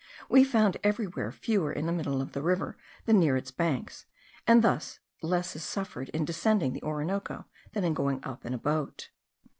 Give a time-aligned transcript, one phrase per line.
[0.29, 4.07] We found everywhere fewer in the middle of the river than near its banks;
[4.47, 8.57] and thus less is suffered in descending the Orinoco than in going up in a
[8.57, 9.09] boat.